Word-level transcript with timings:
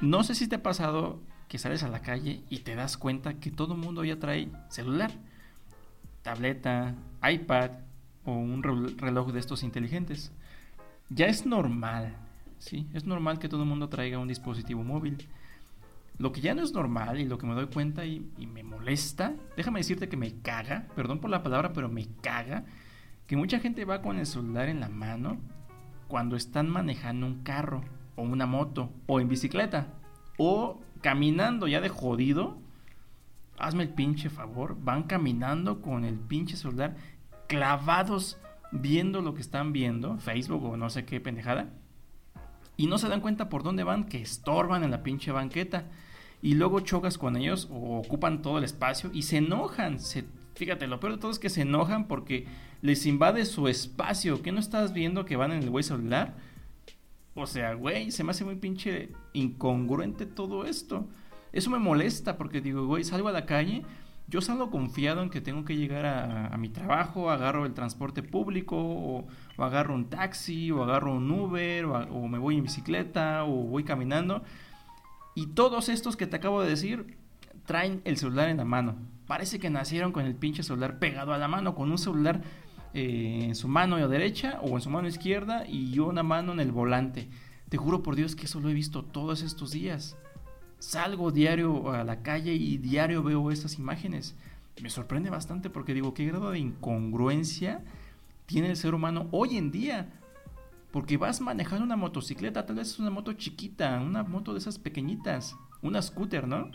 No 0.00 0.24
sé 0.24 0.34
si 0.34 0.48
te 0.48 0.56
ha 0.56 0.62
pasado 0.62 1.20
que 1.48 1.58
sales 1.58 1.82
a 1.82 1.88
la 1.88 2.00
calle 2.00 2.42
y 2.48 2.60
te 2.60 2.74
das 2.74 2.96
cuenta 2.96 3.34
que 3.34 3.50
todo 3.50 3.74
el 3.74 3.80
mundo 3.80 4.02
ya 4.02 4.18
trae 4.18 4.48
celular, 4.68 5.10
tableta, 6.22 6.94
iPad 7.22 7.72
o 8.24 8.32
un 8.32 8.62
reloj 8.62 9.32
de 9.32 9.40
estos 9.40 9.62
inteligentes. 9.62 10.32
Ya 11.10 11.26
es 11.26 11.44
normal, 11.44 12.14
¿sí? 12.58 12.86
Es 12.94 13.04
normal 13.04 13.38
que 13.38 13.48
todo 13.48 13.62
el 13.62 13.68
mundo 13.68 13.90
traiga 13.90 14.18
un 14.18 14.28
dispositivo 14.28 14.82
móvil. 14.82 15.28
Lo 16.16 16.32
que 16.32 16.40
ya 16.40 16.54
no 16.54 16.62
es 16.62 16.72
normal 16.72 17.20
y 17.20 17.26
lo 17.26 17.36
que 17.36 17.46
me 17.46 17.54
doy 17.54 17.66
cuenta 17.66 18.06
y, 18.06 18.20
me 18.38 18.62
molesta, 18.62 19.34
déjame 19.56 19.80
decirte 19.80 20.08
que 20.08 20.16
me 20.16 20.40
caga, 20.40 20.86
perdón 20.94 21.20
por 21.20 21.30
la 21.30 21.42
palabra, 21.42 21.74
pero 21.74 21.90
me 21.90 22.06
caga, 22.22 22.64
que 23.26 23.36
mucha 23.36 23.60
gente 23.60 23.84
va 23.84 24.00
con 24.00 24.18
el 24.18 24.26
celular 24.26 24.70
en 24.70 24.80
la 24.80 24.88
mano 24.88 25.38
cuando 26.08 26.36
están 26.36 26.70
manejando 26.70 27.26
un 27.26 27.42
carro 27.42 27.82
o 28.16 28.22
una 28.22 28.46
moto 28.46 28.92
o 29.06 29.20
en 29.20 29.28
bicicleta 29.28 29.88
o 30.38 30.80
caminando 31.00 31.66
ya 31.68 31.80
de 31.80 31.88
jodido. 31.88 32.58
Hazme 33.58 33.82
el 33.82 33.90
pinche 33.90 34.30
favor, 34.30 34.76
van 34.80 35.02
caminando 35.02 35.82
con 35.82 36.04
el 36.04 36.18
pinche 36.18 36.56
celular 36.56 36.96
clavados 37.46 38.38
viendo 38.72 39.20
lo 39.20 39.34
que 39.34 39.40
están 39.40 39.72
viendo, 39.72 40.18
Facebook 40.18 40.64
o 40.64 40.76
no 40.76 40.88
sé 40.88 41.04
qué 41.04 41.20
pendejada, 41.20 41.68
y 42.76 42.86
no 42.86 42.96
se 42.96 43.08
dan 43.08 43.20
cuenta 43.20 43.48
por 43.48 43.62
dónde 43.62 43.84
van, 43.84 44.04
que 44.04 44.22
estorban 44.22 44.84
en 44.84 44.90
la 44.90 45.02
pinche 45.02 45.32
banqueta. 45.32 45.84
Y 46.40 46.54
luego 46.54 46.80
chocas 46.80 47.18
con 47.18 47.36
ellos 47.36 47.68
o 47.70 47.98
ocupan 47.98 48.40
todo 48.40 48.56
el 48.56 48.64
espacio 48.64 49.10
y 49.12 49.22
se 49.22 49.36
enojan. 49.36 50.00
Se, 50.00 50.24
fíjate, 50.54 50.86
lo 50.86 50.98
peor 50.98 51.12
de 51.12 51.18
todo 51.18 51.30
es 51.30 51.38
que 51.38 51.50
se 51.50 51.60
enojan 51.60 52.08
porque 52.08 52.46
les 52.80 53.04
invade 53.04 53.44
su 53.44 53.68
espacio. 53.68 54.40
¿Qué 54.40 54.50
no 54.50 54.60
estás 54.60 54.94
viendo 54.94 55.26
que 55.26 55.36
van 55.36 55.52
en 55.52 55.62
el 55.62 55.68
güey 55.68 55.84
celular? 55.84 56.38
O 57.34 57.46
sea, 57.46 57.74
güey, 57.74 58.10
se 58.10 58.24
me 58.24 58.30
hace 58.30 58.44
muy 58.44 58.56
pinche 58.56 59.10
incongruente 59.32 60.26
todo 60.26 60.64
esto. 60.64 61.08
Eso 61.52 61.70
me 61.70 61.78
molesta 61.78 62.36
porque 62.36 62.60
digo, 62.60 62.86
güey, 62.86 63.04
salgo 63.04 63.28
a 63.28 63.32
la 63.32 63.46
calle 63.46 63.84
yo 64.30 64.40
salgo 64.40 64.70
confiado 64.70 65.24
en 65.24 65.28
que 65.28 65.40
tengo 65.40 65.64
que 65.64 65.76
llegar 65.76 66.06
a, 66.06 66.56
mi 66.56 66.68
trabajo, 66.68 67.30
agarro 67.30 67.66
el 67.66 67.74
transporte 67.74 68.22
público, 68.22 68.76
o, 68.78 69.26
agarro 69.58 69.92
un 69.92 70.08
taxi, 70.08 70.70
o 70.70 70.84
agarro 70.84 71.16
un 71.16 71.28
Uber, 71.28 71.84
o, 71.84 72.28
me 72.28 72.38
voy 72.38 72.56
en 72.56 72.62
bicicleta, 72.62 73.42
o 73.42 73.50
voy 73.64 73.82
caminando. 73.82 74.44
Y 75.34 75.48
todos 75.48 75.88
estos 75.88 76.16
que 76.16 76.28
te 76.28 76.36
acabo 76.36 76.62
de 76.62 76.70
decir 76.70 77.18
traen 77.66 78.02
el 78.04 78.18
celular 78.18 78.48
en 78.48 78.58
la 78.58 78.64
mano. 78.64 78.94
Parece 79.26 79.58
que 79.58 79.68
nacieron 79.68 80.12
con 80.12 80.24
el 80.24 80.36
pinche 80.36 80.62
celular 80.62 81.00
pegado 81.00 81.32
a 81.32 81.38
la 81.38 81.48
mano, 81.48 81.74
con 81.74 81.90
un 81.90 81.98
celular 81.98 82.40
eh, 82.94 83.44
en 83.44 83.54
su 83.54 83.68
mano 83.68 83.96
derecha 84.08 84.60
o 84.62 84.76
en 84.76 84.80
su 84.80 84.90
mano 84.90 85.08
izquierda 85.08 85.66
y 85.66 85.98
una 85.98 86.22
mano 86.22 86.52
en 86.52 86.60
el 86.60 86.72
volante. 86.72 87.28
Te 87.68 87.76
juro 87.76 88.02
por 88.02 88.16
Dios 88.16 88.34
que 88.34 88.46
eso 88.46 88.60
lo 88.60 88.68
he 88.68 88.74
visto 88.74 89.04
todos 89.04 89.42
estos 89.42 89.70
días 89.70 90.16
salgo 90.80 91.30
diario 91.30 91.92
a 91.92 92.02
la 92.02 92.22
calle 92.22 92.54
y 92.54 92.78
diario 92.78 93.22
veo 93.22 93.50
estas 93.52 93.78
imágenes. 93.78 94.34
Me 94.82 94.90
sorprende 94.90 95.30
bastante 95.30 95.70
porque 95.70 95.94
digo, 95.94 96.14
¿qué 96.14 96.26
grado 96.26 96.50
de 96.50 96.58
incongruencia 96.58 97.84
tiene 98.46 98.70
el 98.70 98.76
ser 98.76 98.94
humano 98.94 99.28
hoy 99.30 99.56
en 99.56 99.70
día? 99.70 100.10
Porque 100.90 101.18
vas 101.18 101.40
manejando 101.40 101.84
una 101.84 101.96
motocicleta, 101.96 102.66
tal 102.66 102.76
vez 102.76 102.88
es 102.88 102.98
una 102.98 103.10
moto 103.10 103.32
chiquita, 103.34 104.00
una 104.00 104.24
moto 104.24 104.52
de 104.54 104.58
esas 104.58 104.78
pequeñitas, 104.78 105.54
una 105.82 106.02
scooter, 106.02 106.48
¿no? 106.48 106.70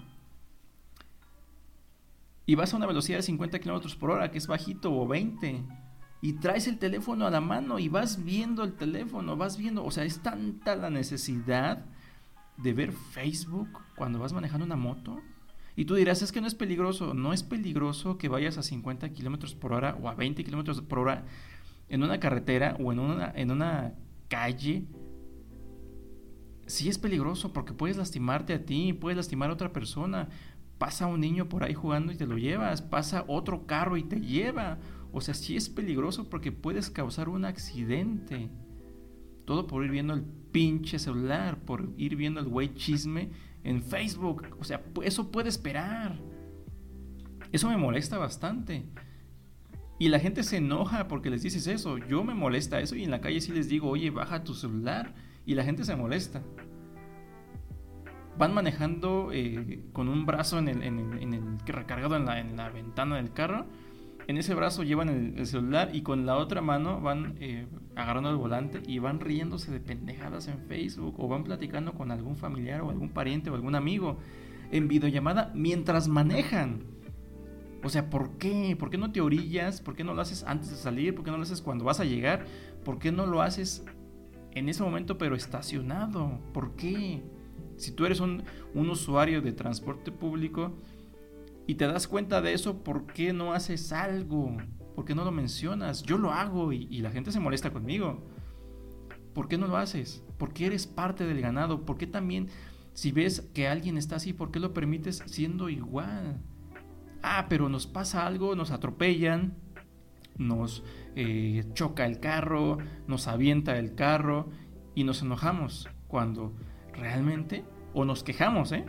Y 2.45 2.55
vas 2.55 2.73
a 2.73 2.77
una 2.77 2.85
velocidad 2.85 3.17
de 3.17 3.23
50 3.23 3.59
kilómetros 3.59 3.95
por 3.95 4.11
hora, 4.11 4.29
que 4.29 4.37
es 4.37 4.45
bajito, 4.45 4.95
o 4.95 5.07
20. 5.07 5.63
Y 6.21 6.33
traes 6.33 6.67
el 6.67 6.79
teléfono 6.79 7.27
a 7.27 7.31
la 7.31 7.41
mano 7.41 7.77
y 7.77 7.89
vas 7.89 8.23
viendo 8.23 8.63
el 8.63 8.73
teléfono, 8.73 9.37
vas 9.37 9.57
viendo, 9.57 9.83
o 9.83 9.91
sea, 9.91 10.05
es 10.05 10.19
tanta 10.19 10.75
la 10.75 10.89
necesidad 10.89 11.85
de 12.57 12.73
ver 12.73 12.91
Facebook 12.91 13.69
cuando 13.95 14.19
vas 14.19 14.33
manejando 14.33 14.65
una 14.65 14.75
moto? 14.75 15.21
Y 15.75 15.85
tú 15.85 15.95
dirás, 15.95 16.21
es 16.21 16.31
que 16.31 16.41
no 16.41 16.47
es 16.47 16.55
peligroso. 16.55 17.13
No 17.13 17.33
es 17.33 17.43
peligroso 17.43 18.17
que 18.17 18.29
vayas 18.29 18.57
a 18.57 18.63
50 18.63 19.09
kilómetros 19.09 19.55
por 19.55 19.73
hora 19.73 19.97
o 20.01 20.07
a 20.07 20.15
20 20.15 20.43
kilómetros 20.43 20.81
por 20.81 20.99
hora 20.99 21.25
en 21.89 22.03
una 22.03 22.19
carretera 22.19 22.77
o 22.79 22.93
en 22.93 22.99
una, 22.99 23.31
en 23.35 23.51
una 23.51 23.93
calle. 24.29 24.85
Sí 26.65 26.87
es 26.87 26.97
peligroso 26.97 27.51
porque 27.51 27.73
puedes 27.73 27.97
lastimarte 27.97 28.53
a 28.53 28.65
ti, 28.65 28.93
puedes 28.93 29.17
lastimar 29.17 29.49
a 29.49 29.53
otra 29.53 29.73
persona. 29.73 30.29
Pasa 30.77 31.07
un 31.07 31.19
niño 31.19 31.49
por 31.49 31.63
ahí 31.63 31.73
jugando 31.73 32.11
y 32.11 32.15
te 32.17 32.25
lo 32.25 32.37
llevas. 32.37 32.81
Pasa 32.81 33.25
otro 33.27 33.67
carro 33.67 33.97
y 33.97 34.03
te 34.03 34.21
lleva. 34.21 34.77
O 35.15 35.21
sea, 35.21 35.33
sí 35.33 35.55
es 35.55 35.69
peligroso 35.69 36.29
porque 36.29 36.51
puedes 36.51 36.89
causar 36.89 37.29
un 37.29 37.45
accidente. 37.45 38.49
Todo 39.45 39.65
por 39.65 39.85
ir 39.85 39.91
viendo 39.91 40.13
el 40.13 40.23
pinche 40.51 40.99
celular, 40.99 41.57
por 41.61 41.93
ir 41.95 42.17
viendo 42.17 42.41
el 42.41 42.49
güey 42.49 42.73
chisme 42.73 43.29
en 43.63 43.81
Facebook. 43.81 44.57
O 44.59 44.65
sea, 44.65 44.83
eso 45.03 45.31
puede 45.31 45.47
esperar. 45.47 46.19
Eso 47.53 47.69
me 47.69 47.77
molesta 47.77 48.17
bastante. 48.17 48.83
Y 49.99 50.09
la 50.09 50.19
gente 50.19 50.43
se 50.43 50.57
enoja 50.57 51.07
porque 51.07 51.29
les 51.29 51.43
dices 51.43 51.65
eso. 51.67 51.97
Yo 51.97 52.25
me 52.25 52.33
molesta 52.33 52.81
eso 52.81 52.97
y 52.97 53.05
en 53.05 53.11
la 53.11 53.21
calle 53.21 53.39
sí 53.39 53.53
les 53.53 53.69
digo, 53.69 53.89
oye, 53.89 54.09
baja 54.09 54.43
tu 54.43 54.53
celular. 54.53 55.15
Y 55.45 55.55
la 55.55 55.63
gente 55.63 55.85
se 55.85 55.95
molesta. 55.95 56.43
Van 58.37 58.53
manejando 58.53 59.29
eh, 59.31 59.85
con 59.93 60.09
un 60.09 60.25
brazo 60.25 60.59
en 60.59 60.67
el, 60.67 60.83
en 60.83 61.57
recargado 61.65 62.17
en 62.17 62.25
la, 62.25 62.41
en 62.41 62.57
la 62.57 62.67
ventana 62.67 63.15
del 63.15 63.31
carro 63.31 63.65
en 64.27 64.37
ese 64.37 64.55
brazo 64.55 64.83
llevan 64.83 65.09
el, 65.09 65.45
celular 65.45 65.89
y 65.93 66.01
con 66.01 66.25
la 66.25 66.37
otra 66.37 66.61
mano 66.61 66.99
van 66.99 67.35
eh, 67.39 67.67
agarrando 67.95 68.29
el 68.29 68.37
volante 68.37 68.81
y 68.87 68.99
van 68.99 69.19
riéndose 69.19 69.71
de 69.71 69.79
pendejadas 69.79 70.47
en 70.47 70.59
Facebook 70.59 71.15
o 71.19 71.27
van 71.27 71.43
platicando 71.43 71.93
con 71.93 72.11
algún 72.11 72.35
familiar 72.35 72.81
o 72.81 72.89
algún 72.89 73.09
pariente 73.09 73.49
o 73.49 73.55
algún 73.55 73.75
amigo 73.75 74.17
en 74.71 74.87
videollamada 74.87 75.51
mientras 75.53 76.07
manejan. 76.07 76.83
O 77.83 77.89
sea, 77.89 78.09
¿por 78.09 78.37
qué? 78.37 78.75
¿Por 78.79 78.89
qué 78.89 78.97
no 78.97 79.11
te 79.11 79.21
orillas? 79.21 79.79
¿Por 79.79 79.95
qué 79.95 80.03
no 80.03 80.15
lo 80.15 80.21
haces 80.21 80.43
antes 80.43 80.71
de 80.71 80.75
salir? 80.75 81.13
¿Por 81.13 81.23
qué 81.23 81.29
no 81.29 81.37
lo 81.37 81.43
haces 81.43 81.61
cuando 81.61 81.85
vas 81.85 81.99
a 81.99 82.05
llegar? 82.05 82.45
¿Por 82.83 82.97
qué 82.97 83.11
no 83.11 83.27
lo 83.27 83.43
haces 83.43 83.85
en 84.53 84.69
ese 84.69 84.81
momento 84.81 85.19
pero 85.19 85.35
estacionado? 85.35 86.39
¿Por 86.51 86.75
qué? 86.75 87.21
Si 87.77 87.91
tú 87.91 88.05
eres 88.07 88.21
un, 88.21 88.43
un 88.73 88.89
usuario 88.89 89.41
de 89.41 89.51
transporte 89.51 90.11
público, 90.11 90.73
y 91.67 91.75
te 91.75 91.87
das 91.87 92.07
cuenta 92.07 92.41
de 92.41 92.53
eso, 92.53 92.83
¿por 92.83 93.07
qué 93.07 93.33
no 93.33 93.53
haces 93.53 93.91
algo? 93.91 94.57
¿Por 94.95 95.05
qué 95.05 95.15
no 95.15 95.25
lo 95.25 95.31
mencionas? 95.31 96.03
Yo 96.03 96.17
lo 96.17 96.31
hago 96.31 96.71
y, 96.71 97.01
la 97.01 97.11
gente 97.11 97.31
se 97.31 97.39
molesta 97.39 97.71
conmigo. 97.71 98.23
¿Por 99.33 99.47
qué 99.47 99.57
no 99.57 99.67
lo 99.67 99.77
haces? 99.77 100.23
¿Por 100.37 100.53
qué 100.53 100.67
eres 100.67 100.87
parte 100.87 101.25
del 101.25 101.41
ganado? 101.41 101.85
¿Por 101.85 101.97
qué 101.97 102.07
también, 102.07 102.49
si 102.93 103.11
ves 103.11 103.41
que 103.53 103.67
alguien 103.67 103.97
está 103.97 104.17
así, 104.17 104.31
¿por 104.31 104.51
qué 104.51 104.59
lo 104.59 104.73
permites 104.73 105.23
siendo 105.25 105.69
igual? 105.69 106.41
Ah, 107.21 107.47
pero 107.49 107.67
nos 107.67 107.87
pasa 107.87 108.25
algo, 108.27 108.55
nos 108.55 108.71
atropellan, 108.71 109.57
nos 110.37 110.83
eh, 111.15 111.65
choca 111.73 112.05
el 112.05 112.19
carro, 112.19 112.77
nos 113.07 113.27
avienta 113.27 113.77
el 113.79 113.95
carro 113.95 114.49
y 114.93 115.03
nos 115.03 115.23
enojamos 115.23 115.89
cuando 116.07 116.55
realmente, 116.93 117.65
o 117.93 118.05
nos 118.05 118.23
quejamos, 118.23 118.71
¿eh? 118.71 118.85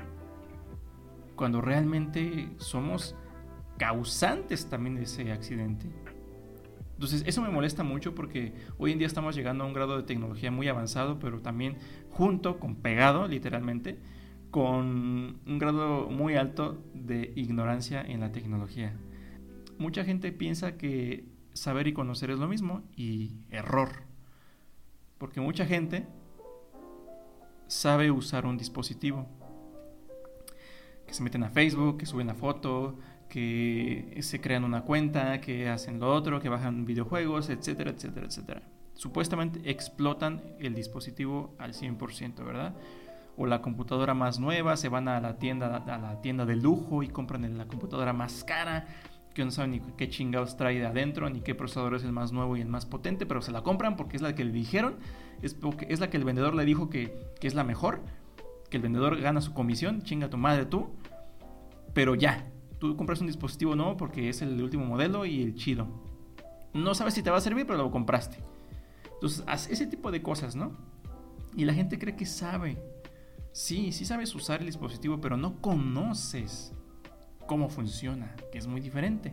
Cuando 1.36 1.60
realmente 1.60 2.50
somos 2.56 3.14
causantes 3.78 4.68
también 4.68 4.96
de 4.96 5.02
ese 5.02 5.30
accidente. 5.32 5.86
Entonces 6.94 7.24
eso 7.26 7.42
me 7.42 7.50
molesta 7.50 7.84
mucho 7.84 8.14
porque 8.14 8.54
hoy 8.78 8.92
en 8.92 8.98
día 8.98 9.06
estamos 9.06 9.36
llegando 9.36 9.64
a 9.64 9.66
un 9.66 9.74
grado 9.74 9.98
de 9.98 10.04
tecnología 10.04 10.50
muy 10.50 10.66
avanzado, 10.66 11.18
pero 11.18 11.42
también 11.42 11.76
junto, 12.10 12.58
con 12.58 12.76
pegado 12.76 13.28
literalmente, 13.28 13.98
con 14.50 15.40
un 15.46 15.58
grado 15.58 16.08
muy 16.08 16.36
alto 16.36 16.82
de 16.94 17.34
ignorancia 17.36 18.00
en 18.00 18.20
la 18.20 18.32
tecnología. 18.32 18.94
Mucha 19.78 20.04
gente 20.04 20.32
piensa 20.32 20.78
que 20.78 21.28
saber 21.52 21.86
y 21.86 21.92
conocer 21.92 22.30
es 22.30 22.38
lo 22.38 22.48
mismo 22.48 22.82
y 22.96 23.32
error. 23.50 24.04
Porque 25.18 25.42
mucha 25.42 25.66
gente 25.66 26.06
sabe 27.66 28.10
usar 28.10 28.46
un 28.46 28.56
dispositivo, 28.56 29.26
que 31.06 31.14
se 31.14 31.22
meten 31.22 31.44
a 31.44 31.50
Facebook, 31.50 31.98
que 31.98 32.06
suben 32.06 32.26
la 32.26 32.34
foto, 32.34 32.96
que 33.28 34.18
se 34.22 34.40
crean 34.40 34.64
una 34.64 34.82
cuenta, 34.82 35.40
que 35.40 35.68
hacen 35.68 36.00
lo 36.00 36.12
otro, 36.12 36.40
que 36.40 36.48
bajan 36.48 36.84
videojuegos, 36.84 37.50
etcétera, 37.50 37.90
etcétera, 37.90 38.26
etcétera. 38.26 38.62
Supuestamente 38.94 39.70
explotan 39.70 40.42
el 40.58 40.74
dispositivo 40.74 41.54
al 41.58 41.74
100%, 41.74 42.44
¿verdad? 42.44 42.74
O 43.36 43.46
la 43.46 43.60
computadora 43.60 44.14
más 44.14 44.40
nueva, 44.40 44.76
se 44.76 44.88
van 44.88 45.08
a 45.08 45.20
la 45.20 45.38
tienda, 45.38 45.76
a 45.76 45.98
la 45.98 46.20
tienda 46.22 46.46
de 46.46 46.56
lujo 46.56 47.02
y 47.02 47.08
compran 47.08 47.58
la 47.58 47.66
computadora 47.66 48.12
más 48.12 48.42
cara, 48.44 48.86
que 49.34 49.44
no 49.44 49.50
saben 49.50 49.72
ni 49.72 49.80
qué 49.98 50.08
chingados 50.08 50.56
trae 50.56 50.78
de 50.78 50.86
adentro, 50.86 51.28
ni 51.28 51.42
qué 51.42 51.54
procesador 51.54 51.94
es 51.94 52.04
el 52.04 52.12
más 52.12 52.32
nuevo 52.32 52.56
y 52.56 52.62
el 52.62 52.68
más 52.68 52.86
potente, 52.86 53.26
pero 53.26 53.42
se 53.42 53.52
la 53.52 53.62
compran 53.62 53.96
porque 53.96 54.16
es 54.16 54.22
la 54.22 54.34
que 54.34 54.46
le 54.46 54.52
dijeron, 54.52 54.96
es, 55.42 55.52
porque 55.52 55.86
es 55.90 56.00
la 56.00 56.08
que 56.08 56.16
el 56.16 56.24
vendedor 56.24 56.54
le 56.54 56.64
dijo 56.64 56.88
que, 56.88 57.14
que 57.38 57.46
es 57.46 57.54
la 57.54 57.62
mejor 57.62 58.00
que 58.68 58.76
el 58.76 58.82
vendedor 58.82 59.20
gana 59.20 59.40
su 59.40 59.52
comisión, 59.52 60.02
chinga 60.02 60.30
tu 60.30 60.36
madre 60.36 60.66
tú, 60.66 60.90
pero 61.94 62.14
ya, 62.14 62.50
tú 62.78 62.96
compras 62.96 63.20
un 63.20 63.26
dispositivo 63.26 63.74
nuevo 63.74 63.96
porque 63.96 64.28
es 64.28 64.42
el 64.42 64.60
último 64.62 64.84
modelo 64.84 65.24
y 65.24 65.42
el 65.42 65.54
chido. 65.54 65.86
No 66.74 66.94
sabes 66.94 67.14
si 67.14 67.22
te 67.22 67.30
va 67.30 67.38
a 67.38 67.40
servir, 67.40 67.66
pero 67.66 67.78
lo 67.78 67.90
compraste. 67.90 68.38
Entonces, 69.14 69.44
ese 69.70 69.86
tipo 69.86 70.10
de 70.10 70.22
cosas, 70.22 70.56
¿no? 70.56 70.76
Y 71.56 71.64
la 71.64 71.72
gente 71.72 71.98
cree 71.98 72.16
que 72.16 72.26
sabe. 72.26 72.76
Sí, 73.52 73.92
sí 73.92 74.04
sabes 74.04 74.34
usar 74.34 74.60
el 74.60 74.66
dispositivo, 74.66 75.20
pero 75.20 75.38
no 75.38 75.62
conoces 75.62 76.74
cómo 77.46 77.70
funciona, 77.70 78.36
que 78.52 78.58
es 78.58 78.66
muy 78.66 78.82
diferente. 78.82 79.32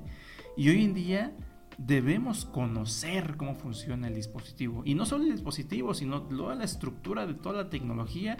Y 0.55 0.69
hoy 0.69 0.85
en 0.85 0.93
día 0.93 1.35
debemos 1.77 2.45
conocer 2.45 3.35
cómo 3.35 3.55
funciona 3.55 4.07
el 4.07 4.15
dispositivo. 4.15 4.83
Y 4.85 4.95
no 4.95 5.05
solo 5.05 5.25
el 5.25 5.31
dispositivo, 5.31 5.93
sino 5.93 6.21
toda 6.23 6.55
la 6.55 6.63
estructura 6.63 7.25
de 7.25 7.33
toda 7.33 7.63
la 7.63 7.69
tecnología 7.69 8.37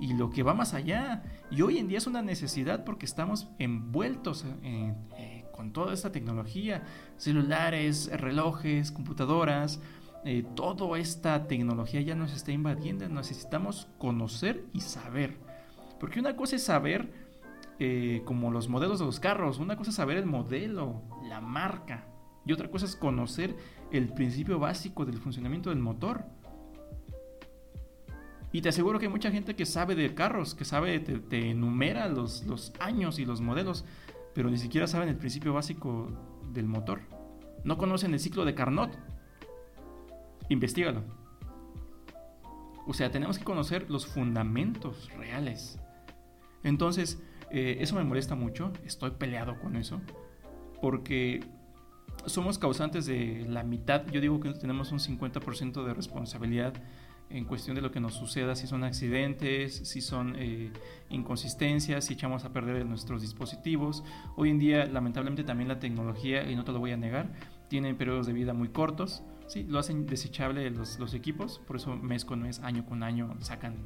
y 0.00 0.14
lo 0.14 0.30
que 0.30 0.42
va 0.42 0.54
más 0.54 0.74
allá. 0.74 1.22
Y 1.50 1.62
hoy 1.62 1.78
en 1.78 1.88
día 1.88 1.98
es 1.98 2.06
una 2.06 2.22
necesidad 2.22 2.84
porque 2.84 3.06
estamos 3.06 3.48
envueltos 3.58 4.44
eh, 4.62 5.44
con 5.52 5.72
toda 5.72 5.94
esta 5.94 6.12
tecnología, 6.12 6.84
celulares, 7.16 8.10
relojes, 8.12 8.92
computadoras. 8.92 9.80
Eh, 10.24 10.44
toda 10.54 10.98
esta 10.98 11.46
tecnología 11.46 12.00
ya 12.00 12.14
nos 12.14 12.34
está 12.34 12.52
invadiendo, 12.52 13.08
necesitamos 13.08 13.88
conocer 13.98 14.64
y 14.72 14.80
saber. 14.80 15.36
Porque 16.00 16.20
una 16.20 16.36
cosa 16.36 16.56
es 16.56 16.64
saber 16.64 17.10
eh, 17.78 18.22
como 18.24 18.50
los 18.50 18.68
modelos 18.68 18.98
de 18.98 19.06
los 19.06 19.20
carros, 19.20 19.58
una 19.58 19.76
cosa 19.76 19.90
es 19.90 19.96
saber 19.96 20.16
el 20.16 20.26
modelo, 20.26 21.02
la 21.28 21.40
marca, 21.40 22.06
y 22.46 22.52
otra 22.52 22.70
cosa 22.70 22.86
es 22.86 22.96
conocer 22.96 23.56
el 23.90 24.08
principio 24.08 24.58
básico 24.58 25.04
del 25.04 25.18
funcionamiento 25.18 25.70
del 25.70 25.80
motor. 25.80 26.24
Y 28.56 28.62
te 28.62 28.70
aseguro 28.70 28.98
que 28.98 29.04
hay 29.04 29.12
mucha 29.12 29.30
gente 29.30 29.54
que 29.54 29.66
sabe 29.66 29.94
de 29.94 30.14
carros, 30.14 30.54
que 30.54 30.64
sabe, 30.64 30.98
te, 30.98 31.50
enumera 31.50 32.08
los, 32.08 32.46
los 32.46 32.72
años 32.80 33.18
y 33.18 33.26
los 33.26 33.42
modelos, 33.42 33.84
pero 34.32 34.48
ni 34.48 34.56
siquiera 34.56 34.86
saben 34.86 35.10
el 35.10 35.16
principio 35.16 35.52
básico 35.52 36.10
del 36.54 36.64
motor. 36.64 37.02
No 37.64 37.76
conocen 37.76 38.14
el 38.14 38.18
ciclo 38.18 38.46
de 38.46 38.54
Carnot. 38.54 38.98
Investígalo. 40.48 41.02
O 42.86 42.94
sea, 42.94 43.10
tenemos 43.10 43.38
que 43.38 43.44
conocer 43.44 43.90
los 43.90 44.06
fundamentos 44.06 45.10
reales. 45.18 45.78
Entonces, 46.62 47.22
eh, 47.50 47.76
eso 47.80 47.96
me 47.96 48.04
molesta 48.04 48.36
mucho. 48.36 48.72
Estoy 48.86 49.10
peleado 49.10 49.60
con 49.60 49.76
eso. 49.76 50.00
Porque 50.80 51.44
somos 52.24 52.58
causantes 52.58 53.04
de 53.04 53.44
la 53.46 53.64
mitad. 53.64 54.06
Yo 54.06 54.22
digo 54.22 54.40
que 54.40 54.54
tenemos 54.54 54.92
un 54.92 54.98
50% 54.98 55.84
de 55.84 55.92
responsabilidad 55.92 56.72
en 57.30 57.44
cuestión 57.44 57.74
de 57.74 57.82
lo 57.82 57.90
que 57.90 58.00
nos 58.00 58.14
suceda, 58.14 58.54
si 58.54 58.66
son 58.66 58.84
accidentes, 58.84 59.74
si 59.74 60.00
son 60.00 60.34
eh, 60.38 60.70
inconsistencias, 61.10 62.04
si 62.04 62.14
echamos 62.14 62.44
a 62.44 62.52
perder 62.52 62.86
nuestros 62.86 63.22
dispositivos. 63.22 64.04
Hoy 64.36 64.50
en 64.50 64.58
día, 64.58 64.86
lamentablemente, 64.86 65.44
también 65.44 65.68
la 65.68 65.78
tecnología, 65.78 66.50
y 66.50 66.54
no 66.54 66.64
te 66.64 66.72
lo 66.72 66.78
voy 66.78 66.92
a 66.92 66.96
negar, 66.96 67.32
tiene 67.68 67.94
periodos 67.94 68.26
de 68.26 68.32
vida 68.32 68.52
muy 68.52 68.68
cortos. 68.68 69.22
Sí, 69.46 69.64
lo 69.64 69.78
hacen 69.78 70.06
desechable 70.06 70.70
los, 70.70 70.98
los 70.98 71.14
equipos, 71.14 71.60
por 71.66 71.76
eso 71.76 71.96
mes 71.96 72.24
con 72.24 72.42
mes, 72.42 72.60
año 72.60 72.84
con 72.84 73.02
año 73.02 73.36
sacan 73.40 73.76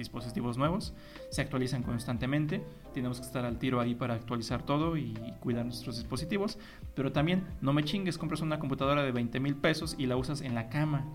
dispositivos 0.00 0.56
nuevos, 0.56 0.94
se 1.30 1.42
actualizan 1.42 1.82
constantemente, 1.82 2.64
tenemos 2.94 3.20
que 3.20 3.26
estar 3.26 3.44
al 3.44 3.58
tiro 3.58 3.80
ahí 3.80 3.94
para 3.94 4.14
actualizar 4.14 4.64
todo 4.64 4.96
y, 4.96 5.14
cuidar 5.40 5.64
nuestros 5.64 5.96
dispositivos, 5.96 6.58
pero 6.94 7.12
también 7.12 7.46
no 7.60 7.72
me 7.72 7.84
chingues, 7.84 8.18
compras 8.18 8.40
una 8.40 8.58
computadora 8.58 9.02
de 9.02 9.12
20 9.12 9.40
mil 9.40 9.54
pesos 9.56 9.94
y 9.98 10.06
la 10.06 10.16
usas 10.16 10.40
en 10.40 10.54
la 10.54 10.68
cama, 10.68 11.06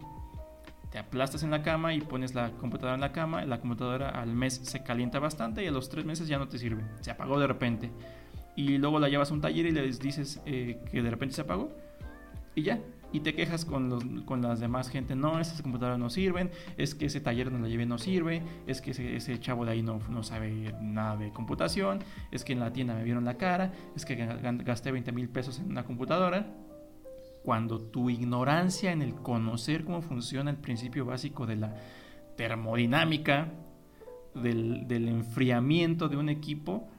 aplastas 0.98 1.44
en 1.44 1.52
la 1.52 1.62
cama 1.62 1.94
y 1.94 2.02
pones 2.02 2.36
la 2.36 2.52
computadora 2.52 2.96
en 2.96 3.02
la 3.02 3.12
cama, 3.12 3.46
la 3.46 3.60
computadora 3.60 4.10
al 4.10 4.34
mes 4.34 4.62
se 4.64 4.84
calienta 4.84 5.20
bastante 5.20 5.64
y 5.64 5.68
a 5.68 5.72
los 5.72 5.90
tres 5.90 6.06
meses 6.06 6.28
ya 6.28 6.38
no 6.38 6.48
te 6.48 6.58
sirve, 6.58 6.84
se 7.02 7.12
apagó 7.12 7.40
de 7.40 7.48
repente. 7.48 7.92
Y 8.56 8.78
luego 8.78 9.00
la 9.00 9.10
llevas 9.10 9.32
a 9.32 9.34
un 9.34 9.42
taller 9.42 9.66
y 9.66 9.72
les 9.72 10.00
dices 10.00 10.42
eh, 10.46 10.82
que 10.90 11.02
de 11.02 11.10
repente 11.10 11.36
se 11.36 11.42
apagó 11.42 11.76
y 12.56 12.64
ya, 12.64 12.80
y 13.12 13.20
te 13.20 13.34
quejas 13.34 13.66
con, 13.66 14.24
con 14.24 14.42
las 14.42 14.60
demás 14.60 14.90
gente, 14.90 15.16
no, 15.16 15.40
esas 15.40 15.62
computadoras 15.62 16.00
no 16.00 16.10
sirven, 16.10 16.52
es 16.78 16.96
que 16.96 17.06
ese 17.06 17.22
taller 17.22 17.52
donde 17.52 17.68
la 17.68 17.72
llevé 17.72 17.86
no 17.86 17.98
sirve, 17.98 18.44
es 18.66 18.82
que 18.82 18.92
ese, 18.92 19.40
chavo 19.40 19.66
de 19.66 19.72
ahí 19.72 19.82
no, 19.82 20.00
no, 20.10 20.24
sabe 20.24 20.74
nada 20.82 21.18
de 21.18 21.32
computación, 21.32 22.00
es 22.32 22.44
que 22.44 22.54
en 22.54 22.60
la 22.60 22.72
tienda 22.72 22.94
me 22.94 23.04
vieron 23.04 23.26
la 23.26 23.36
cara, 23.36 23.72
es 23.96 24.06
que 24.06 24.16
gasté 24.64 24.92
20 24.92 25.12
mil 25.12 25.30
pesos 25.30 25.60
en 25.60 25.72
una 25.72 25.84
computadora 25.84 26.48
cuando 27.46 27.80
tu 27.80 28.10
ignorancia 28.10 28.92
en 28.92 29.04
el 29.04 29.14
conocer 29.14 29.86
cómo 29.86 30.02
funciona 30.02 30.50
el 30.50 30.58
principio 30.58 31.06
básico 31.06 31.46
de 31.46 31.56
la 31.56 31.76
termodinámica, 32.36 33.54
del, 34.34 35.08
enfriamiento 35.08 36.10
de 36.10 36.18
un 36.18 36.30
equipo, 36.30 36.90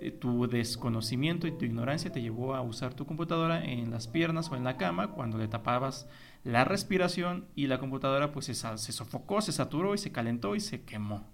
eh, 0.00 0.10
tu 0.10 0.48
desconocimiento 0.48 1.46
y 1.46 1.52
tu 1.52 1.66
ignorancia 1.66 2.10
te 2.10 2.22
llevó 2.22 2.54
a 2.54 2.62
usar 2.62 2.94
tu 2.94 3.04
computadora 3.04 3.62
en 3.62 3.90
las 3.90 4.08
piernas 4.08 4.50
o 4.50 4.56
en 4.56 4.64
la 4.64 4.78
cama 4.78 5.12
cuando 5.12 5.36
le 5.36 5.46
tapabas 5.48 6.08
la 6.44 6.64
respiración 6.64 7.44
y 7.54 7.66
la 7.66 7.78
computadora 7.78 8.32
pues 8.32 8.46
se, 8.46 8.54
se 8.54 8.92
sofocó, 8.92 9.42
se 9.42 9.52
saturó 9.52 9.94
y 9.94 9.98
se 9.98 10.10
calentó 10.12 10.56
y 10.56 10.60
se 10.60 10.82
quemó. 10.82 11.30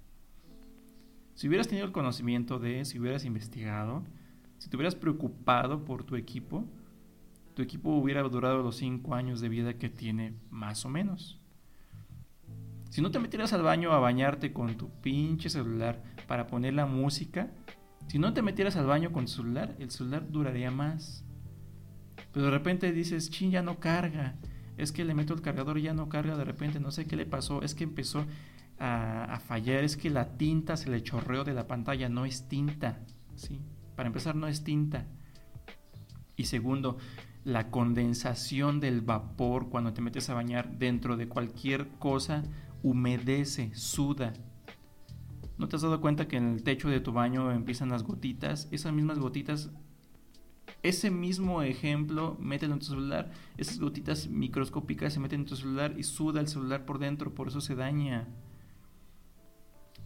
Si 1.35 1.47
hubieras 1.47 1.69
tenido 1.69 1.87
el 1.87 1.93
conocimiento 1.93 2.59
de, 2.59 2.85
si 2.85 2.99
hubieras 2.99 3.25
investigado, 3.25 4.03
si 4.59 4.69
te 4.69 4.76
hubieras 4.76 4.97
preocupado 4.97 5.85
por 5.85 6.03
tu 6.03 6.17
equipo, 6.17 6.64
tu 7.59 7.63
equipo 7.63 7.91
hubiera 7.91 8.23
durado 8.23 8.63
los 8.63 8.77
5 8.77 9.17
años 9.17 9.41
de 9.41 9.49
vida 9.49 9.75
que 9.79 9.89
tiene 9.89 10.33
más 10.49 10.85
o 10.85 10.89
menos. 10.89 11.41
Si 12.89 13.03
no 13.03 13.11
te 13.11 13.19
metieras 13.19 13.53
al 13.53 13.63
baño 13.63 13.91
a 13.91 13.99
bañarte 13.99 14.53
con 14.53 14.77
tu 14.77 14.91
pinche 15.01 15.51
celular 15.51 16.01
para 16.29 16.47
poner 16.47 16.75
la 16.75 16.87
música, 16.87 17.51
si 18.07 18.21
no 18.21 18.33
te 18.33 18.43
metieras 18.43 18.77
al 18.77 18.87
baño 18.87 19.11
con 19.11 19.25
tu 19.25 19.33
celular, 19.33 19.75
el 19.81 19.91
celular 19.91 20.31
duraría 20.31 20.71
más. 20.71 21.25
Pero 22.33 22.45
de 22.45 22.53
repente 22.53 22.93
dices, 22.93 23.29
chin, 23.29 23.51
ya 23.51 23.61
no 23.61 23.81
carga. 23.81 24.37
Es 24.77 24.93
que 24.93 25.05
le 25.05 25.15
meto 25.15 25.35
el 25.35 25.43
cargador 25.43 25.79
y 25.79 25.83
ya 25.83 25.95
no 25.95 26.09
carga 26.09 26.37
de 26.37 26.45
repente, 26.45 26.79
no 26.79 26.93
sé 26.93 27.07
qué 27.09 27.17
le 27.17 27.27
pasó. 27.27 27.63
Es 27.63 27.75
que 27.75 27.83
empezó 27.83 28.25
a, 28.79 29.25
a 29.25 29.41
fallar, 29.41 29.83
es 29.83 29.97
que 29.97 30.11
la 30.11 30.37
tinta 30.37 30.77
se 30.77 30.91
le 30.91 31.03
chorreó 31.03 31.43
de 31.43 31.55
la 31.55 31.67
pantalla, 31.67 32.09
no 32.09 32.25
es 32.25 32.47
tinta. 32.47 33.01
¿sí? 33.35 33.61
Para 33.97 34.07
empezar, 34.07 34.37
no 34.37 34.47
es 34.47 34.63
tinta. 34.63 35.09
Y 36.37 36.45
segundo, 36.45 36.99
la 37.49 37.71
condensación 37.71 38.79
del 38.79 39.00
vapor 39.00 39.71
cuando 39.71 39.95
te 39.95 40.03
metes 40.03 40.29
a 40.29 40.35
bañar 40.35 40.77
dentro 40.77 41.17
de 41.17 41.29
cualquier 41.29 41.89
cosa 41.99 42.43
humedece, 42.83 43.75
suda. 43.75 44.35
¿No 45.56 45.67
te 45.67 45.77
has 45.77 45.83
dado 45.83 46.03
cuenta 46.03 46.29
que 46.29 46.37
en 46.37 46.47
el 46.53 46.62
techo 46.62 46.91
de 46.91 47.00
tu 47.00 47.12
baño 47.12 47.50
empiezan 47.50 47.89
las 47.89 48.03
gotitas? 48.03 48.69
Esas 48.71 48.93
mismas 48.93 49.19
gotitas, 49.19 49.71
ese 50.83 51.11
mismo 51.11 51.62
ejemplo, 51.62 52.37
mételo 52.39 52.75
en 52.75 52.81
tu 52.81 52.87
celular. 52.87 53.33
Esas 53.56 53.81
gotitas 53.81 54.29
microscópicas 54.29 55.14
se 55.14 55.21
meten 55.21 55.40
en 55.40 55.47
tu 55.47 55.57
celular 55.57 55.95
y 55.97 56.02
suda 56.02 56.40
el 56.40 56.49
celular 56.49 56.85
por 56.85 56.99
dentro, 56.99 57.35
por 57.35 57.49
eso 57.49 57.62
se 57.62 57.75
daña. 57.75 58.28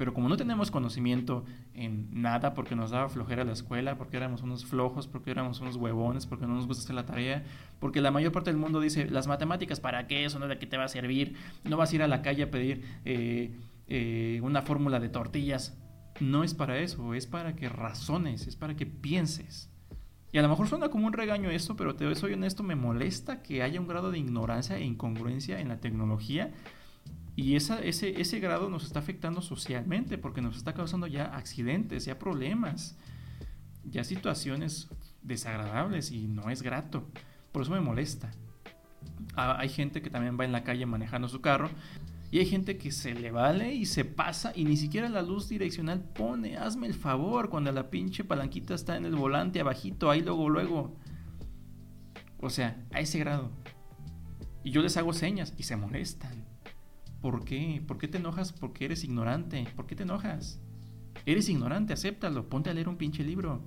Pero 0.02 0.14
como 0.14 0.28
no 0.28 0.36
tenemos 0.36 0.72
conocimiento 0.72 1.44
en 1.74 2.08
nada, 2.10 2.54
porque 2.54 2.74
nos 2.74 2.90
daba 2.90 3.08
flojera 3.08 3.44
la 3.44 3.52
escuela, 3.52 3.96
porque 3.96 4.16
éramos 4.16 4.42
unos 4.42 4.64
flojos, 4.66 5.06
porque 5.06 5.30
éramos 5.30 5.60
unos 5.60 5.76
huevones, 5.76 6.26
porque 6.26 6.44
no 6.44 6.56
nos 6.56 6.66
gusta 6.66 6.82
hacer 6.82 6.96
la 6.96 7.06
tarea, 7.06 7.44
porque 7.78 8.00
la 8.00 8.10
mayor 8.10 8.32
parte 8.32 8.50
del 8.50 8.58
mundo 8.58 8.80
dice, 8.80 9.08
las 9.08 9.28
matemáticas, 9.28 9.78
¿para 9.78 10.08
qué? 10.08 10.24
Eso 10.24 10.40
no 10.40 10.46
es 10.46 10.48
de 10.48 10.58
qué 10.58 10.66
te 10.66 10.76
va 10.76 10.86
a 10.86 10.88
servir. 10.88 11.36
No 11.62 11.76
vas 11.76 11.92
a 11.92 11.94
ir 11.94 12.02
a 12.02 12.08
la 12.08 12.20
calle 12.20 12.42
a 12.42 12.50
pedir 12.50 12.82
eh, 13.04 13.56
eh, 13.86 14.40
una 14.42 14.62
fórmula 14.62 14.98
de 14.98 15.08
tortillas. 15.08 15.78
No 16.18 16.42
es 16.42 16.52
para 16.52 16.80
eso, 16.80 17.14
es 17.14 17.28
para 17.28 17.54
que 17.54 17.68
razones, 17.68 18.48
es 18.48 18.56
para 18.56 18.74
que 18.74 18.86
pienses. 18.86 19.70
Y 20.32 20.38
a 20.38 20.42
lo 20.42 20.48
mejor 20.48 20.66
suena 20.66 20.88
como 20.88 21.06
un 21.06 21.12
regaño 21.12 21.48
esto, 21.48 21.76
pero 21.76 21.94
te 21.94 22.12
soy 22.16 22.32
honesto, 22.32 22.64
me 22.64 22.74
molesta 22.74 23.40
que 23.40 23.62
haya 23.62 23.80
un 23.80 23.86
grado 23.86 24.10
de 24.10 24.18
ignorancia 24.18 24.78
e 24.78 24.84
incongruencia 24.84 25.60
en 25.60 25.68
la 25.68 25.78
tecnología 25.78 26.50
y 27.34 27.56
esa, 27.56 27.80
ese, 27.80 28.20
ese 28.20 28.40
grado 28.40 28.68
nos 28.68 28.84
está 28.84 28.98
afectando 28.98 29.40
socialmente 29.40 30.18
porque 30.18 30.42
nos 30.42 30.56
está 30.56 30.74
causando 30.74 31.06
ya 31.06 31.34
accidentes, 31.34 32.04
ya 32.04 32.18
problemas, 32.18 32.98
ya 33.84 34.04
situaciones 34.04 34.88
desagradables 35.22 36.10
y 36.10 36.28
no 36.28 36.50
es 36.50 36.62
grato. 36.62 37.08
Por 37.50 37.62
eso 37.62 37.72
me 37.72 37.80
molesta. 37.80 38.32
Ah, 39.34 39.56
hay 39.58 39.70
gente 39.70 40.02
que 40.02 40.10
también 40.10 40.38
va 40.38 40.44
en 40.44 40.52
la 40.52 40.62
calle 40.62 40.84
manejando 40.84 41.28
su 41.28 41.40
carro 41.40 41.70
y 42.30 42.38
hay 42.38 42.46
gente 42.46 42.76
que 42.76 42.90
se 42.90 43.14
le 43.14 43.30
vale 43.30 43.74
y 43.74 43.86
se 43.86 44.04
pasa 44.04 44.52
y 44.54 44.64
ni 44.64 44.76
siquiera 44.76 45.08
la 45.08 45.22
luz 45.22 45.48
direccional 45.48 46.00
pone. 46.00 46.58
Hazme 46.58 46.86
el 46.86 46.94
favor 46.94 47.48
cuando 47.48 47.72
la 47.72 47.88
pinche 47.88 48.24
palanquita 48.24 48.74
está 48.74 48.96
en 48.96 49.06
el 49.06 49.14
volante 49.14 49.60
abajito, 49.60 50.10
ahí 50.10 50.20
luego, 50.20 50.50
luego. 50.50 50.96
O 52.40 52.50
sea, 52.50 52.84
a 52.92 53.00
ese 53.00 53.18
grado. 53.18 53.50
Y 54.64 54.70
yo 54.70 54.82
les 54.82 54.96
hago 54.96 55.12
señas 55.12 55.54
y 55.56 55.62
se 55.62 55.76
molestan. 55.76 56.51
¿Por 57.22 57.44
qué? 57.44 57.82
¿Por 57.86 57.98
qué 57.98 58.08
te 58.08 58.18
enojas? 58.18 58.52
Porque 58.52 58.84
eres 58.84 59.04
ignorante. 59.04 59.64
¿Por 59.76 59.86
qué 59.86 59.94
te 59.94 60.02
enojas? 60.02 60.60
Eres 61.24 61.48
ignorante, 61.48 61.92
acéptalo. 61.92 62.48
Ponte 62.48 62.68
a 62.68 62.74
leer 62.74 62.88
un 62.88 62.96
pinche 62.96 63.22
libro. 63.22 63.62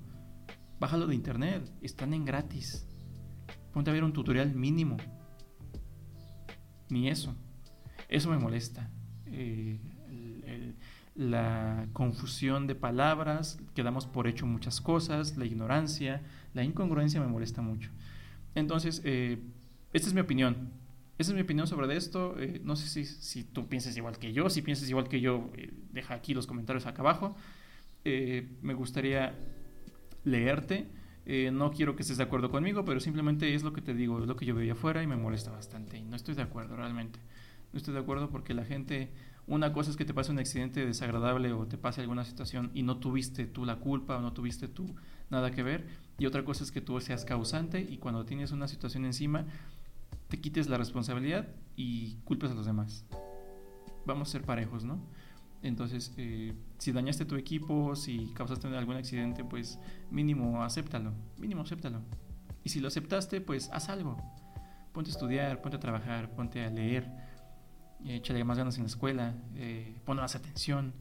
Bájalo 0.80 1.08
de 1.08 1.16
internet. 1.16 1.72
Están 1.82 2.14
en 2.14 2.26
gratis. 2.26 2.86
Ponte 3.72 3.90
a 3.90 3.94
ver 3.94 4.04
un 4.04 4.12
tutorial 4.12 4.54
mínimo. 4.54 4.98
Ni 6.90 7.08
eso. 7.08 7.34
Eso 8.10 8.30
me 8.30 8.38
molesta. 8.38 8.92
Eh, 9.28 9.80
la 11.16 11.88
confusión 11.94 12.68
de 12.68 12.76
palabras, 12.76 13.58
que 13.74 13.84
damos 13.84 14.06
por 14.06 14.28
hecho 14.28 14.46
muchas 14.46 14.82
cosas, 14.82 15.38
la 15.38 15.46
ignorancia, 15.46 16.22
la 16.54 16.66
incongruencia 16.66 17.22
me 17.22 17.28
molesta 17.28 17.62
mucho. 17.62 17.90
Entonces, 18.54 19.02
eh, 19.06 19.42
esta 19.94 20.10
es 20.10 20.14
mi 20.14 20.20
opinión 20.20 20.72
esa 21.18 21.32
es 21.32 21.36
mi 21.36 21.42
opinión 21.42 21.68
sobre 21.68 21.96
esto. 21.96 22.36
Eh, 22.40 22.62
no 22.64 22.76
sé 22.76 22.88
si, 22.88 23.06
si, 23.06 23.44
tú 23.44 23.68
piensas 23.68 23.96
igual 23.96 24.18
que 24.18 24.34
yo. 24.34 24.50
Si 24.50 24.62
piensas 24.62 24.90
igual 24.90 25.08
que 25.08 25.22
yo, 25.22 25.50
eh, 25.56 25.72
deja 25.92 26.14
aquí 26.14 26.34
los 26.34 26.46
comentarios 26.46 26.86
acá 26.86 27.02
abajo. 27.02 27.36
Eh, 28.04 28.50
me 28.62 28.74
gustaría 28.74 29.34
leerte. 30.24 30.88
no 31.52 31.72
quiero 31.72 31.96
que 31.96 32.04
estés 32.04 32.18
de 32.18 32.24
acuerdo 32.24 32.52
conmigo, 32.52 32.84
pero 32.86 33.00
simplemente 33.00 33.54
es 33.56 33.64
lo 33.64 33.74
que 33.74 33.82
te 33.82 33.94
digo, 33.94 34.20
es 34.22 34.28
lo 34.28 34.36
que 34.36 34.46
yo 34.46 34.54
veía 34.54 34.74
afuera 34.74 35.02
y 35.02 35.08
me 35.08 35.16
molesta 35.16 35.52
bastante. 35.52 35.98
Y 35.98 36.04
no 36.04 36.16
estoy 36.16 36.36
de 36.36 36.42
acuerdo 36.42 36.76
realmente. 36.76 37.20
No 37.72 37.78
estoy 37.78 37.94
de 37.94 38.02
acuerdo 38.02 38.30
porque 38.30 38.54
la 38.54 38.66
gente, 38.66 39.10
una 39.48 39.72
cosa 39.74 39.92
es 39.92 39.98
que 39.98 40.06
te 40.06 40.14
pase 40.14 40.32
un 40.32 40.40
accidente 40.40 40.86
desagradable 40.86 41.52
o 41.54 41.66
te 41.66 41.78
pase 41.78 42.02
alguna 42.02 42.26
situación 42.26 42.72
y 42.74 42.84
no 42.84 42.98
tuviste 42.98 43.46
tú 43.46 43.66
la 43.66 43.78
culpa 43.78 44.18
o 44.18 44.22
no 44.22 44.34
tuviste 44.34 44.68
tú 44.68 44.96
nada 45.30 45.52
que 45.52 45.64
ver. 45.64 45.86
Y 46.20 46.26
otra 46.26 46.44
cosa 46.44 46.64
es 46.64 46.72
que 46.72 46.82
tú 46.82 47.00
seas 47.00 47.26
causante 47.26 47.80
y 47.82 47.98
cuando 47.98 48.26
tienes 48.26 48.52
una 48.52 48.68
situación 48.68 49.06
encima 49.06 49.46
te 50.28 50.40
quites 50.40 50.70
la 50.70 50.78
responsabilidad 50.78 51.48
y 51.76 52.16
culpes 52.24 52.52
a 52.52 52.54
los 52.54 52.66
demás. 52.66 53.06
Vamos 54.06 54.30
a 54.30 54.32
ser 54.32 54.44
parejos, 54.44 54.84
¿no? 54.84 55.00
Entonces, 55.62 56.14
eh, 56.18 56.54
si 56.78 56.92
dañaste 56.92 57.26
tu 57.26 57.36
equipo, 57.36 57.96
si 57.96 58.32
causaste 58.36 58.68
algún 58.68 58.96
accidente, 58.96 59.44
pues 59.44 59.80
mínimo 60.12 60.64
acéptalo, 60.64 61.14
mínimo 61.38 61.62
acéptalo. 61.62 62.02
Y 62.64 62.70
si 62.70 62.80
lo 62.80 62.88
aceptaste, 62.88 63.42
pues 63.42 63.70
haz 63.72 63.90
algo. 63.90 64.18
Ponte 64.94 65.10
a 65.10 65.14
estudiar, 65.14 65.62
ponte 65.62 65.78
a 65.78 65.80
trabajar, 65.80 66.30
ponte 66.36 66.64
a 66.64 66.70
leer, 66.70 67.12
échale 68.06 68.44
más 68.44 68.58
ganas 68.58 68.78
en 68.78 68.84
la 68.84 68.88
escuela, 68.88 69.36
eh, 69.56 69.96
pon 70.06 70.18
más 70.18 70.36
atención, 70.36 70.94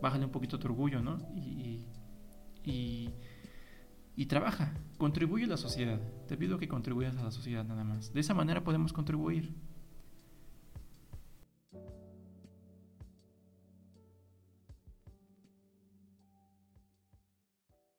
bájale 0.00 0.24
un 0.24 0.30
poquito 0.30 0.58
tu 0.58 0.68
orgullo, 0.68 1.02
¿no? 1.02 1.18
y, 1.34 1.84
y 2.64 3.10
y 4.16 4.26
trabaja, 4.26 4.74
contribuye 4.98 5.44
a 5.44 5.48
la 5.48 5.56
sociedad. 5.56 6.00
Te 6.26 6.36
pido 6.36 6.58
que 6.58 6.68
contribuyas 6.68 7.16
a 7.16 7.24
la 7.24 7.30
sociedad 7.30 7.64
nada 7.64 7.84
más. 7.84 8.12
De 8.12 8.20
esa 8.20 8.34
manera 8.34 8.64
podemos 8.64 8.92
contribuir. 8.92 9.54